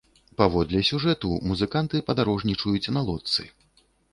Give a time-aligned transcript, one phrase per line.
[0.41, 3.49] Паводле сюжэту, музыканты падарожнічаюць на лодцы.